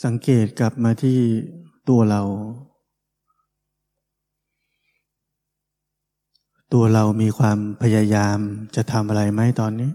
[0.00, 1.18] สังเกตกลับมาที่
[1.88, 2.22] ตัวเรา
[6.72, 8.38] ตัวเรามีความพยายาม
[8.76, 9.90] จะทำอะไรไหมตอนนี้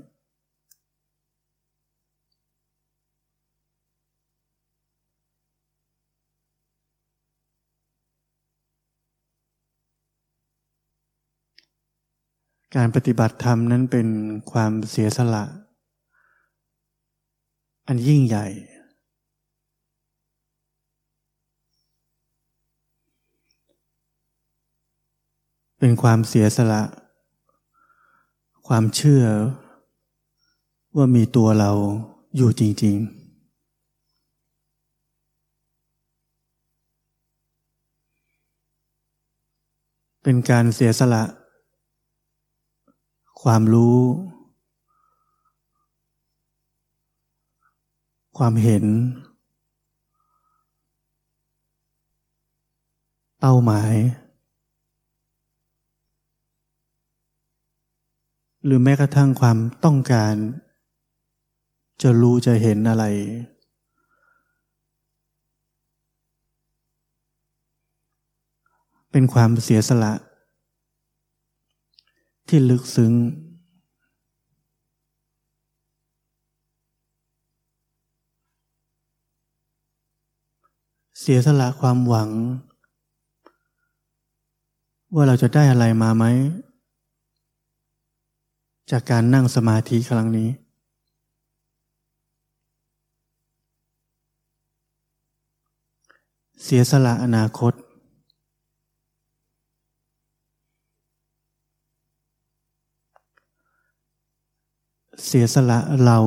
[12.76, 14.08] การปฏิบัติธรรมนั้นเป็น
[14.52, 15.44] ความเสียสละ
[17.88, 18.48] อันยิ่งใหญ่
[25.80, 26.82] เป็นความเสียสละ
[28.68, 29.24] ความเชื่อ
[30.96, 31.72] ว่ามีตัวเรา
[32.36, 33.18] อยู่จริง ๆ
[40.24, 41.24] เป็นการเสียสละ
[43.42, 44.00] ความรู้
[48.38, 48.86] ความเห็น
[53.40, 53.94] เป้าหมาย
[58.66, 60.36] หรือแม้กระทั่งความต้องการ
[62.02, 63.06] จะรู้จะเห็นอะไร
[69.12, 70.14] เป็นความเสียสละ
[72.48, 73.14] ที่ลึกซึ้ง
[81.20, 82.30] เสียสละความหวัง
[85.14, 86.26] ว่าเราจะได้อะไรมาไหม
[88.92, 90.50] จากการนั่งสมาธิครั้งนี้
[96.64, 97.74] เสียสละอนาคต
[105.26, 106.20] เสียสละเรา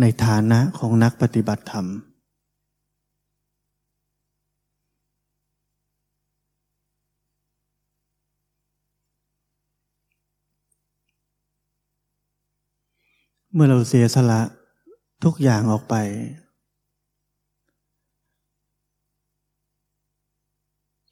[0.00, 1.86] ในฐานะของนักปฏิบัติธรรม
[13.54, 14.40] เมื่อเราเสียสละ
[15.24, 15.94] ทุกอย่างออกไป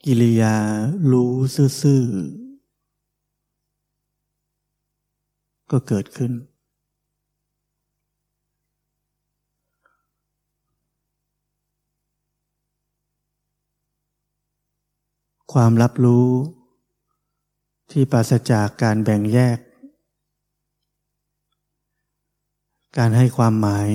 [0.04, 0.54] กิริยา
[1.10, 1.32] รู้
[1.80, 6.32] ซื่อๆ ก็เกิดขึ้น
[15.52, 16.28] ความรับรู้
[17.90, 19.58] ที่ปราศจากการแบ่งแยก
[22.98, 23.88] การให้ความหมาย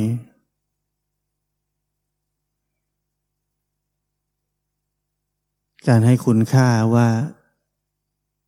[5.88, 7.08] การให้คุณค่าว่า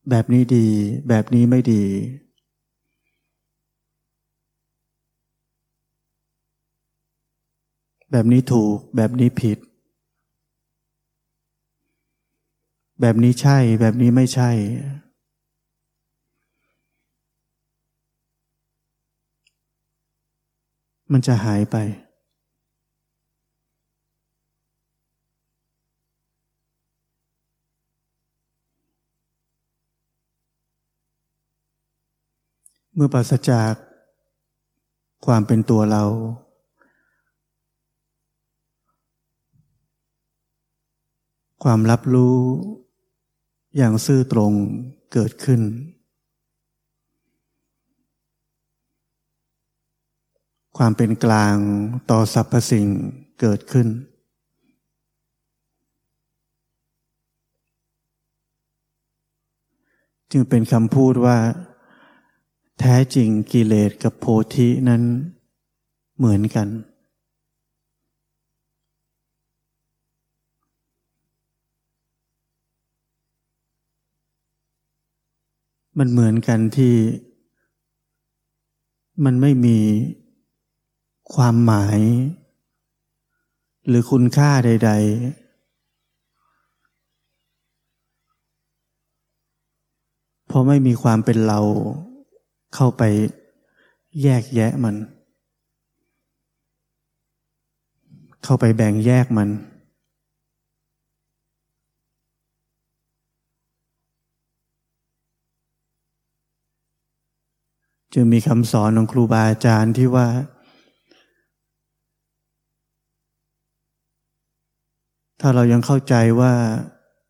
[0.10, 0.68] แบบนี้ดี
[1.10, 1.84] แบบนี้ไม่ดี
[8.12, 9.58] แบบนี้ถูก แบบนี้ผิด
[13.02, 14.50] แบบนี้ใช่ แบบนี้ไม่ใช่
[21.12, 21.78] มันจะหายไป
[32.94, 33.74] เมื่อปราศจาก
[35.26, 36.04] ความเป็นตัวเรา
[41.64, 42.38] ความรับรู้
[43.78, 44.52] อย่างซื่อตรง
[45.14, 45.62] เกิดขึ้น
[50.78, 51.56] ความเป็นกลาง
[52.10, 52.88] ต่อสรรพสิ่ง
[53.40, 53.88] เกิดขึ้น
[60.32, 61.38] จึงเป็นคำพูดว่า
[62.80, 65.02] แท้จริงกิเลสกับโพธินั้น
[66.18, 66.68] เหมือนกัน
[75.98, 76.96] มันเหมือนกันที่
[79.24, 79.80] มันไม่มี
[81.34, 82.00] ความหมาย
[83.88, 85.48] หรือคุณค่าใด ๆ
[90.48, 91.60] เพราะไม่มีความเป็นเรา
[92.76, 93.04] เข้าไป
[94.24, 94.96] แยกแยะมัน
[98.44, 99.50] เข้าไปแบ่งแยกมัน
[108.14, 110.28] จึงมีคำสอนของครูบาอาจารย์ที่ว่า
[115.42, 116.54] ถ้าเรายังเข้าใจว่า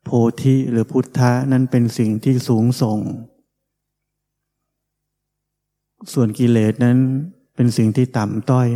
[0.04, 0.10] โพ
[0.42, 2.98] ธิหรือพุทธะนั้นเป็นสิ่งที่สูงส่ง
[6.12, 6.98] ส่วนกิเลสนั้น
[7.54, 8.68] เป็นสิ่งที่ต่ำต้อย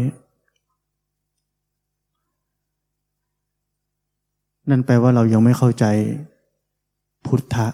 [4.70, 5.85] นั่นแปลว่าเรายังไม่เข้าใจ
[7.26, 7.67] พุทธะ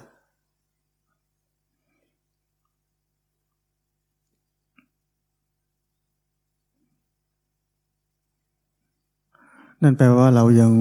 [9.83, 10.73] นั่นแปลว่าเรายัง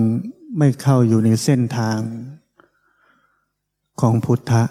[0.58, 2.00] ไม่เข้าอยู่ในเส้นทาง
[4.02, 4.64] ของพุทธะ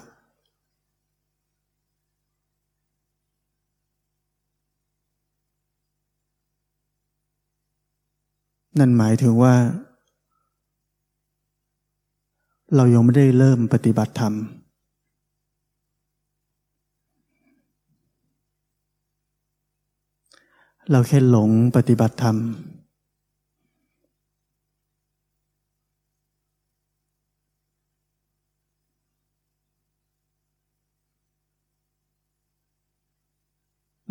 [8.78, 9.54] นั่นหมายถึงว่า
[12.74, 14.34] เรายังไม่ได้เริ่มปฏิบัติธรรม
[20.90, 22.36] เราแค่หลงปฏิบัติธรรม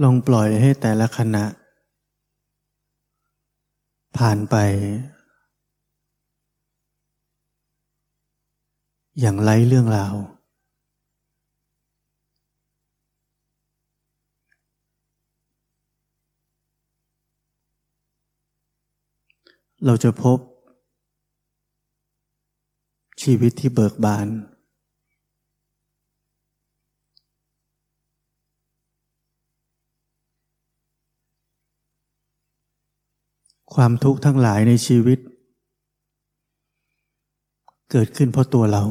[0.04, 1.46] ลองปล่อยให้แต่ละขณะ
[4.18, 4.56] ผ่านไป
[9.20, 10.16] อย่างไร้เรื่องราว
[19.86, 20.38] เราจะพบ
[23.22, 24.28] ชีวิตที่เบิกบาน
[33.76, 35.20] ความทุกข์ทั้งหลายในชีวิต
[37.92, 38.84] เกิดขึ้นเพราะตัวเรา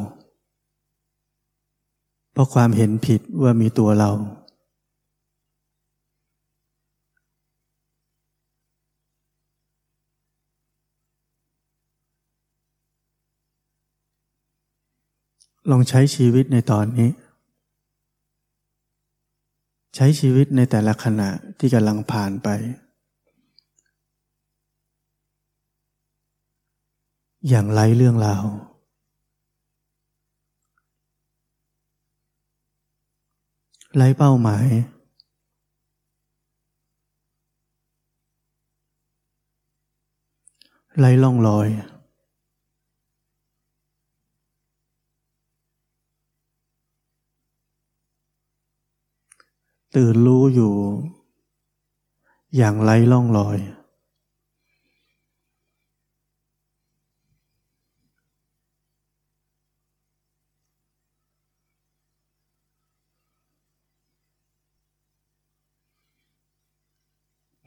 [2.33, 4.11] เพราะความเห็นผิดว่ามีตัวเรา
[15.71, 17.11] ลองใช้ชีวิตในตอนนี้
[19.97, 22.49] ใช้ชีวิตในแต่ละขณะที่กำลังผ่านไป
[27.49, 28.45] อย่างไร้เรื่องราว
[33.97, 34.67] ไร้เป้าหมาย
[40.99, 41.69] ไร้ล่องลอย
[49.95, 50.73] ตื่นรู้อยู่
[52.57, 53.59] อย่างไร้ล่องลอย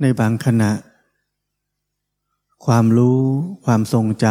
[0.02, 0.72] ในบางขณะ
[2.66, 3.20] ความรู้
[3.66, 4.26] ความทรงจ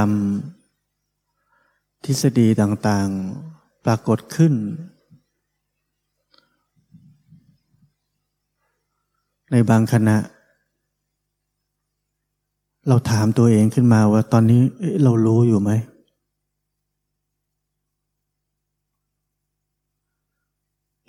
[0.80, 4.54] ำทฤษฎีต่างๆ ปรากฏขึ้น
[9.52, 10.16] ในบางขณะ
[12.88, 14.60] เราถามตัวเองขึ้นมาว่าตอนนี้
[15.02, 15.70] เรารู้อยู่ไหม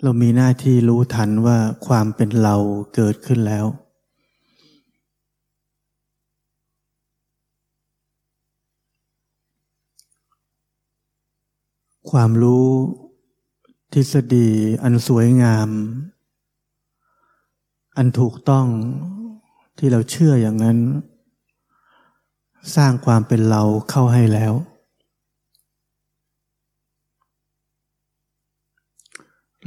[0.02, 2.56] เรามีหน้าที่รู้ทันว่าความเป็นเรา
[2.94, 3.66] เกิดขึ้นแล้ว
[12.10, 12.68] ความรู้
[13.92, 14.48] ทฤษฎี
[14.82, 15.68] อันสวยงาม
[17.96, 18.66] อันถูกต้อง
[19.78, 20.78] ที่เราเชื่ออย่างนั้น
[22.76, 24.52] สร้างความเป็นเราเข้าให้แล้ว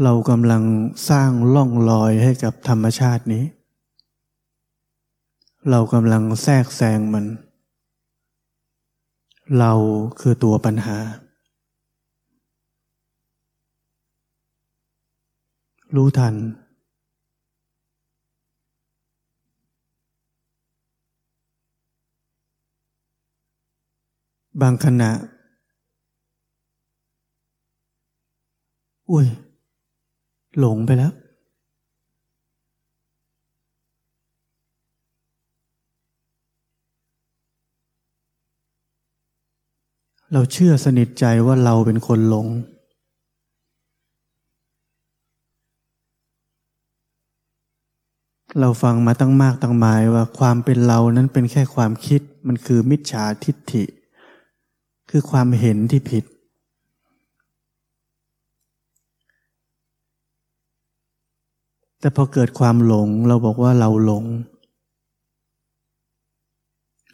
[0.03, 0.63] เรากำลัง
[1.09, 3.43] สร้างล่องลอยให้กับธรรมชาตินี้
[5.69, 7.25] เรากำลังแทรกแซงมัน
[9.59, 9.73] เรา
[10.19, 10.97] คือตัวปัญหา
[15.95, 16.35] รู้ทัน
[24.61, 25.11] บางขณะ
[29.11, 29.27] อุ้ย
[30.59, 31.13] หลงไปแล้ว
[40.33, 42.47] เราเชื่อสนิทใจว่าเราเป็นคนหลง
[48.59, 53.83] เราฟังมาตั้งมากตั้งหมายว่าความเป็นเรานั้นเป็นแค่ความคิดมันคือมิจฉาทิฏฐิ
[55.09, 56.23] คือความเห็นที่ผิด
[61.99, 64.25] แต่พอเกิดความหลงเราบอกว่าเราหลง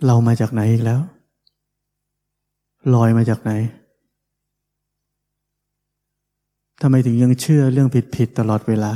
[0.05, 1.01] เรามาจากไหนอีกแล้ว
[2.93, 3.51] ลอยมาจากไหน
[6.81, 8.93] ทำไมถึงยังเชื่อเรื่องผิดๆตลอดเวลา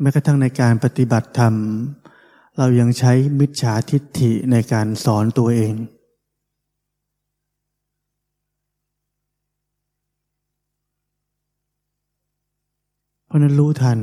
[0.00, 1.54] แม้กระทั่งในการปฏิบัติธรรม
[2.56, 5.74] เรายังใช้มิจฉาทิฏฐิในการสอนตัวเอง
[13.26, 13.98] เพราะนั้นรู้ทัน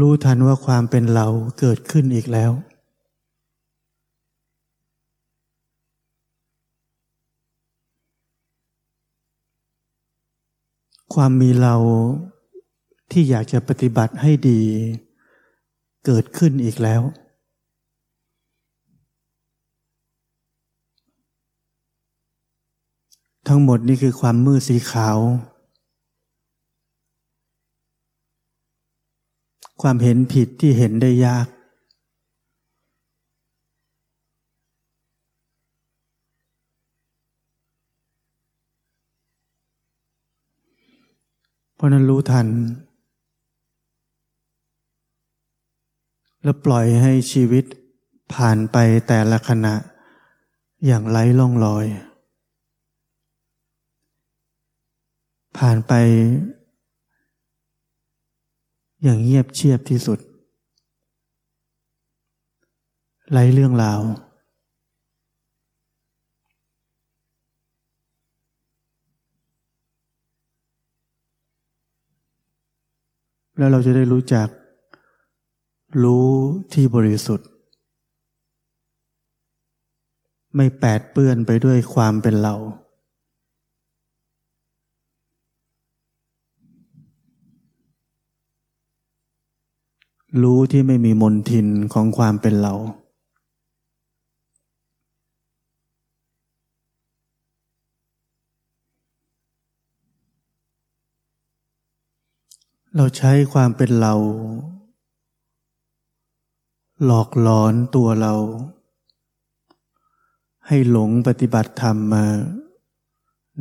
[0.00, 1.26] รู้ทันว่าความเป็นเรา
[1.58, 2.52] เกิดขึ้นอีกแล้ว
[11.14, 11.74] ความมีเรา
[13.10, 14.60] ที่อยากจะปฏิบัติให้ดี
[16.06, 17.02] เกิดขึ้นอีกแล้ว
[23.48, 25.18] ทั้งหมดนี่คือความมืดสีขาว
[29.82, 31.46] ความเห็นผิดที่เห็นได้ยาก
[41.74, 42.46] เพราะนั้นรู้ทัน
[46.42, 47.64] แล้วปล่อยให้ชีวิต
[48.34, 48.76] ผ่านไป
[49.08, 49.74] แต่ละขณะ
[50.86, 51.86] อย่างไร้ล่องรอย
[55.58, 55.92] ผ่านไป
[59.02, 60.18] อย่างเงียบเชียบที่สุด
[63.32, 64.00] ไร้เรื่องราว
[73.58, 74.48] แล้วเราจะได้รู้จัก
[76.02, 76.28] รู้
[76.72, 77.48] ที่บริสุทธิ์
[80.56, 82.54] ไม่แปดเปื้อนไปด้วยความเป็นเรา
[90.42, 92.74] รู้ที่ไม่มีมนทินของความเป็นเรา
[102.96, 104.14] เราใช้ความเป็นเรา
[107.04, 108.34] หลอกหลอนตัวเรา
[110.66, 112.24] ให้หลงปฏิบัติธรรมมา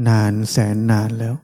[0.07, 1.35] นานแสนนานแล้ว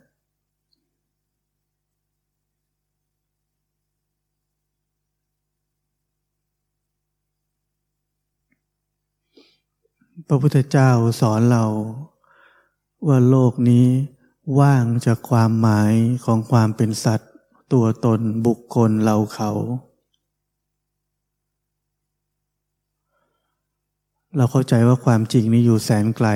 [10.28, 11.66] พระพุทธเจ้าสอนเรา
[13.08, 13.88] ว่าโลกนี้
[14.60, 15.94] ว่างจากความหมาย
[16.26, 17.32] ของความเป็นสัตว์
[17.74, 19.52] ตัวตนบุคคลเราเขา
[24.38, 26.28] เราเข้าใจว่าความจริงนี้อยู่แสนไกล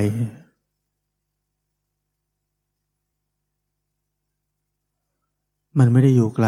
[5.79, 6.47] มันไม่ได้อยู่ไกล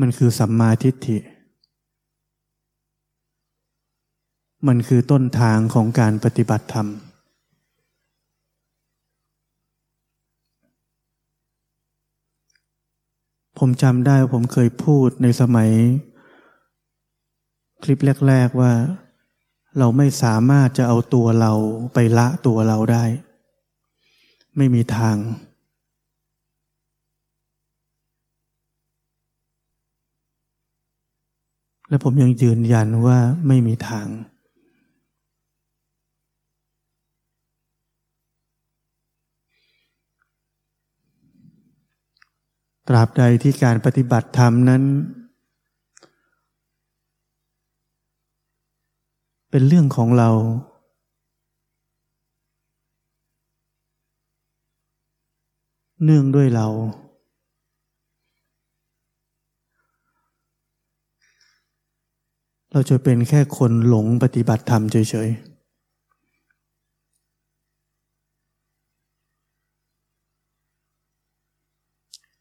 [0.00, 1.18] มันคือสัมมาทิฏฐิ
[4.66, 6.88] มันคือต้นทางของการปฏิบัติธรรม
[13.58, 15.70] ผมจำได้ว่าผมเคยพูดในสมัย
[17.82, 18.72] คลิปแรก ๆว่า
[19.78, 21.52] เราไม่สามารถจะเอาตัวเรา
[21.94, 23.04] ไปละตัวเราได้
[24.56, 25.16] ไม่มีทาง
[31.88, 34.06] และผมยังยืนยันว่าไม่มีทาง
[42.88, 44.82] ตราบใดที่การปฏิบัติธรรมนั้น
[49.50, 50.30] เป็นเรื่องของเรา
[56.04, 56.66] เนื่องด้วยเรา
[62.72, 65.53] เราจะเป็นแค่คนหลงปฏิบัติธรรมเฉยๆ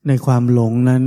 [0.07, 1.03] ในความหลงนั้น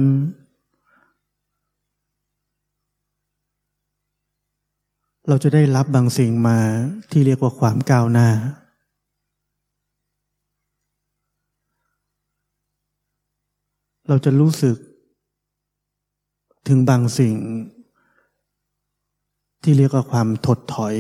[5.29, 6.59] เราจะได้รับบางสิ่งมา
[7.11, 8.29] ที่เรียกว่าความก้าวหน้า
[14.09, 14.77] เราจะรู้สึก
[16.69, 17.35] ถึงบางสิ่ง
[19.63, 20.95] ที่เรียกว่าความถดถอย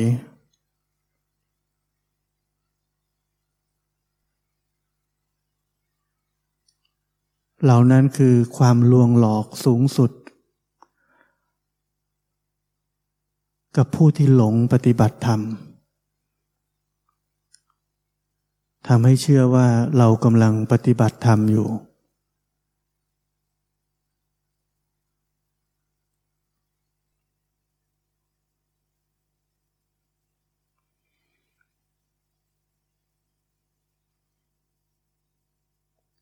[7.69, 10.11] เหล่านั้นคือความลวงหลอกสูงสุด
[13.77, 15.41] กับผู้ที่หลงปฏิบัติธรรม
[18.87, 19.67] ทำให้เชื่อว่า
[19.99, 21.69] เรากำลังปฏิบัติธรรมอยู่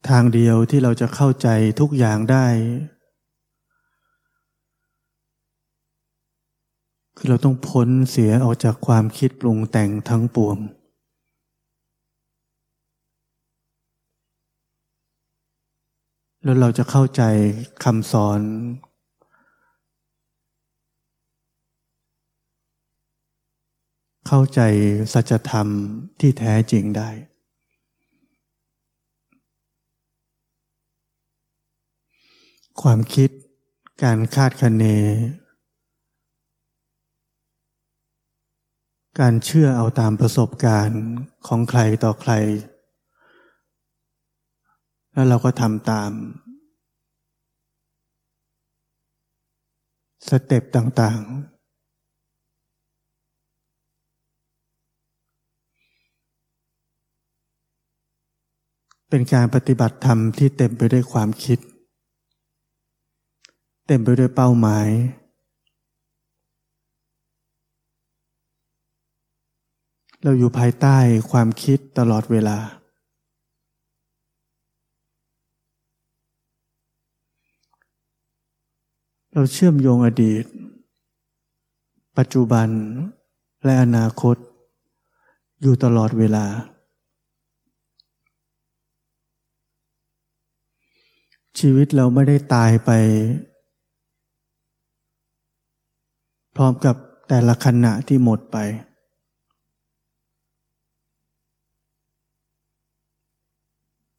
[0.08, 1.48] ทางเดียวที่เราจะเข้าใจ
[1.80, 2.46] ทุกอย่างได้
[7.16, 10.58] คือเราต้องพ้นเสียออกจากความคิดปรุงแต่งทั้งปวง
[16.44, 17.22] แล้วเราจะเข้าใจ
[17.84, 18.40] คำสอน
[24.28, 24.60] เข้าใจ
[25.12, 25.68] สัจธรรม
[26.20, 27.10] ที่แท้จริงได้
[32.82, 33.30] ความคิด
[34.02, 34.84] การคาดคะเน
[39.20, 41.02] การเชื่อเอาตามประสบการณ์
[41.46, 42.32] ของใครต่อใคร
[45.12, 46.10] แล้วเราก็ทำตาม
[50.28, 51.54] สเต็ปต่างๆ
[59.08, 61.58] เป็นการปฏิบัติธรรมที่เต็มไปด้วยความคิด
[63.86, 64.88] เต็มไปด้วยเป้าหมาย
[70.22, 70.96] เราอยู่ภายใต้
[71.30, 72.58] ความคิดตลอดเวลา
[79.32, 80.44] เราเชื่อมโยงอดีต
[82.18, 82.68] ปัจจุบัน
[83.64, 84.36] และอนาคต
[85.60, 86.46] อยู่ตลอดเวลา
[91.58, 92.90] ชีวิตเราไม่ได้ตายไป
[96.56, 96.96] พร้อมกับ
[97.28, 98.56] แต่ละขณะที่หมดไป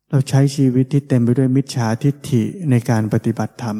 [0.10, 3.77] เราใช้ชีวิตที่เต็มไปด้วยมิจฉาทิฏฐิในการปฏิบัติธรรม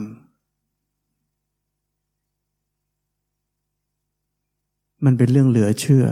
[5.06, 6.06] มันเป็นเรื่องเหลือเชื่อ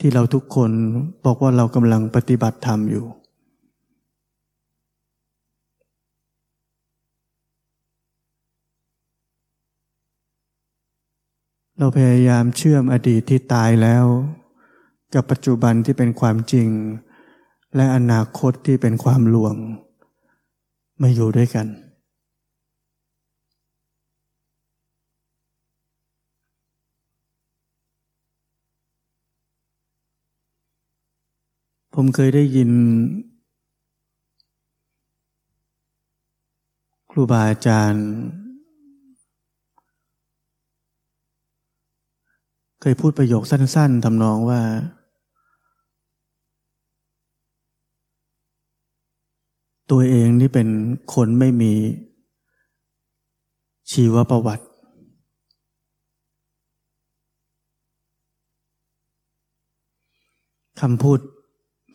[0.00, 0.70] ที่เราทุกคน
[1.24, 3.04] บอกว่าเรากำลังปฏิบัติธรรมอยู่
[11.82, 14.06] เราพยายามเชื่อมอดีตที่ตายแล้ว
[15.14, 16.68] กับปัจจุบันที่เป็นความจริง
[17.76, 19.54] และอนาคตที่เป็นความลวง
[21.02, 21.66] มาอยู่ด้วยกัน
[31.94, 32.70] ผมเคยได้ยิน
[37.10, 38.06] ครูบาอาจารย์
[42.84, 44.60] เคยพูดประโยคสั้น ๆทำนองว่า
[49.90, 50.68] ตัวเองนี่เป็น
[51.14, 51.72] คนไม่มี
[53.92, 54.64] ชีวประวัติ
[60.80, 61.20] คำพูด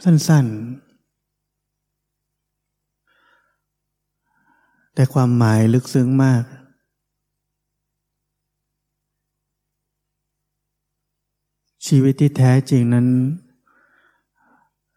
[0.04, 0.88] สั้น ๆ
[4.94, 6.44] แต่ความหมายลึกซึ้งมาก
[11.88, 13.08] ชีวิตที่แท้จริงนั้น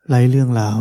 [0.09, 0.79] ไร้เรื่องราว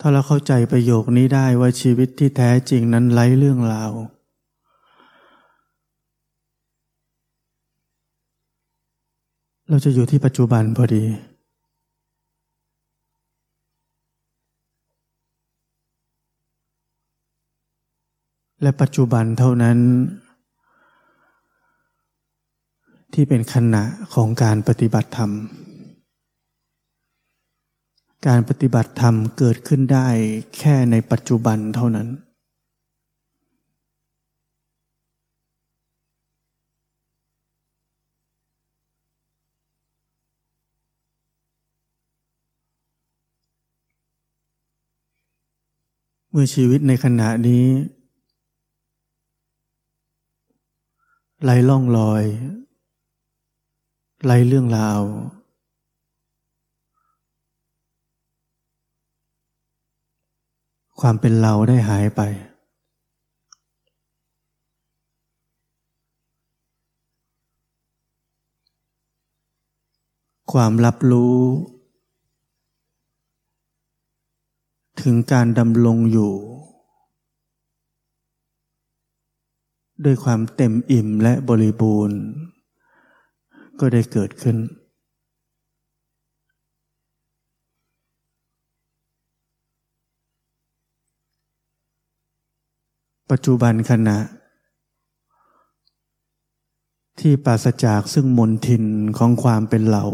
[0.00, 3.92] ถ้าเราเข้าใจประโยคนี้ได้ว่าชีวิตที่แท้จริงนั้นไร้เรื่องราว
[9.68, 11.04] เราจะอยู่ที่ปัจจุบันพอดี
[18.62, 19.78] และปัจจุบันเท่านั้น
[23.14, 23.82] ที่เป็นขณะ
[24.14, 25.30] ของการปฏิบัติธรรม
[28.26, 30.08] การปฏิบัติธรรมเกิดขึ้นได้
[30.58, 32.08] แค่ในปัจจุบันเท่านั้น
[46.30, 47.64] เมื่อชีวิตในขณะนี้
[51.44, 52.24] ไร้ล่องลอย
[54.24, 55.00] ไร้เรื่องราว
[61.00, 62.20] ความเป็นเราได้หายไป
[70.52, 71.38] ความรับรู้
[75.00, 76.32] ถึงการดำรงอยู่
[80.04, 82.18] ด้วยความเต็มอิ่มและบริบูรณ์
[83.80, 84.56] ก็ได้เกิดขึ้น
[93.30, 94.18] ปัจจุบันขณะ
[97.20, 98.84] ที่ปราศจากซึ่งมนทิน
[99.18, 100.04] ของความเป็นเรา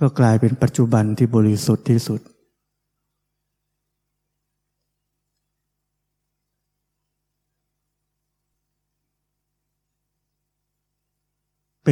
[0.00, 2.20] ก็กลายเป็นปัจจุบันที่บริสุทธิ์ที่สุด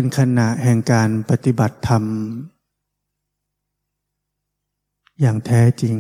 [0.00, 2.04] เป็นขณะแห่งการปฏิบัติธรรม
[5.20, 5.96] อย่างแท้จริง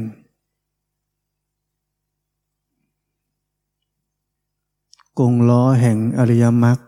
[5.18, 6.78] กงล้อแห่งอริยมรรค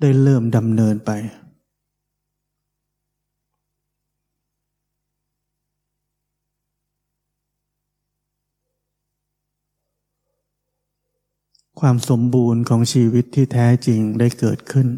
[0.00, 1.10] ได้เริ่มดำเนินไป
[11.80, 14.88] ความสมบูรณ์ของชีวิตที่แท้จริงได้เกิดขึ้น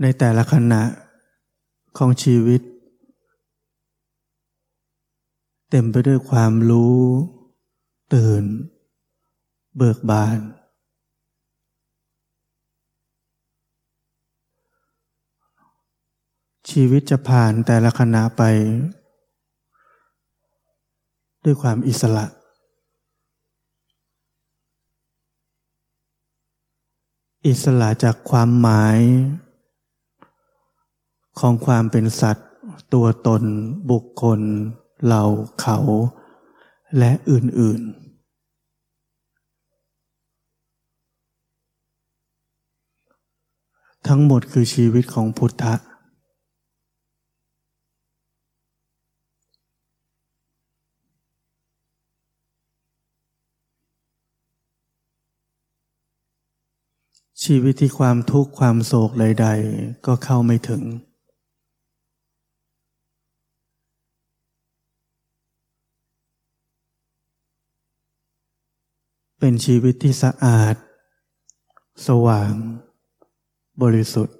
[0.00, 0.82] ในแต่ละขณะ
[1.98, 2.60] ของชีวิต
[5.70, 6.98] เต็มไปด้วยความรู้
[8.14, 8.44] ตื่น
[9.76, 10.38] เบิกบาน
[16.70, 18.42] ชีวิตจะผ่านแต่ละขณะไป
[21.44, 22.26] ด้วยความอิสระ
[27.46, 28.98] อิสระจากความหมาย
[31.38, 32.48] ของความเป็นสัตว์
[32.92, 33.42] ตัวตน
[33.90, 34.40] บุคคล
[35.08, 35.22] เรา
[35.60, 35.78] เขา
[36.98, 38.02] และอื่น ๆ
[44.08, 45.74] ทั้งหมดคือชีวิตของพุทธะ
[57.44, 60.82] ชีวิตที่ความทุกข์ความโศกใด ๆ ก็เข้าไม่ถึง
[69.44, 70.74] เป็นชีวิตที่สะอาด
[72.06, 72.52] สว่าง
[73.82, 74.36] บริสุทธิ์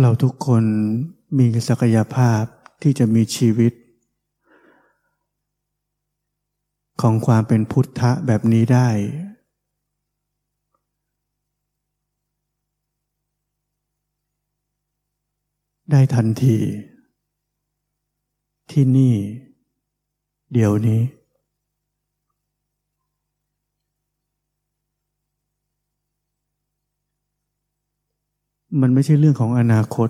[0.00, 0.64] เราทุกคน
[1.38, 2.42] มีศักยภาพ
[2.82, 3.72] ที่จะมีชีวิต
[7.00, 8.88] ของความเป็นพุทธะแบบนี้ได้
[15.90, 16.56] ได้ทันที
[18.70, 19.14] ที่นี่
[20.52, 21.00] เดี๋ยวนี้
[28.80, 30.08] มันไม่ใช่เรื่องของอนาคต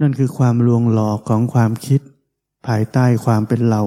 [0.00, 2.00] นั่นคือความลวงหลอกของความคิด
[2.66, 3.82] ภายใต้ความเป็นเรา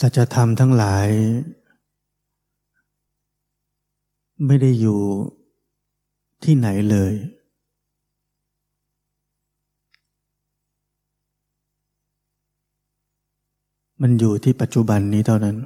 [0.00, 1.08] สัจธรรมทั้งหลาย
[4.46, 5.00] ไม่ได้อยู่
[6.44, 7.12] ที่ไหนเลย
[14.02, 15.56] มันอยู่ที่ปัจจุบันนี้เท่านั้น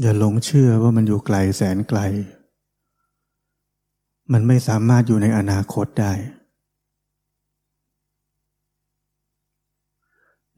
[0.00, 2.00] อย่าหลงเชื่อว่ามันอยู่ไกลแสนไกล
[4.32, 6.12] มันไม่สามารถอยู่ในอนาคตได้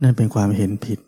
[0.03, 0.99] นั่นเป็นความเห็นผิด